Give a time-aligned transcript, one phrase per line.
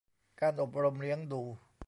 [0.41, 1.41] การอบรมเลี้ยงดู